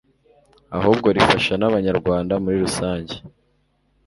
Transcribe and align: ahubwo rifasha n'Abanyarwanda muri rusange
ahubwo 0.77 1.07
rifasha 1.15 1.53
n'Abanyarwanda 1.57 2.33
muri 2.43 2.57
rusange 2.63 3.15